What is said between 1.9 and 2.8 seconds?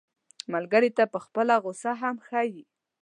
هم ښيي